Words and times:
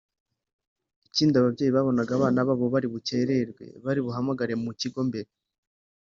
Ikindi 1.07 1.35
ababyeyi 1.37 1.71
babonaga 1.77 2.11
abana 2.17 2.39
babo 2.47 2.65
bari 2.73 2.87
bukererwe 2.93 3.65
bari 3.85 3.99
buhamagare 4.05 4.53
mu 4.63 4.71
kigo 4.79 4.99
mbere 5.09 5.29